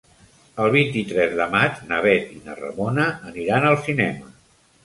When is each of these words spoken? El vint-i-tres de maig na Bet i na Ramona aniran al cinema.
El 0.63 0.71
vint-i-tres 0.75 1.35
de 1.41 1.47
maig 1.51 1.77
na 1.91 2.01
Bet 2.07 2.33
i 2.39 2.41
na 2.47 2.57
Ramona 2.63 3.07
aniran 3.33 3.69
al 3.73 3.79
cinema. 3.87 4.35